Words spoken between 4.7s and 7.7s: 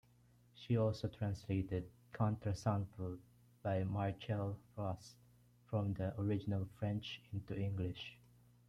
Proust from the original French into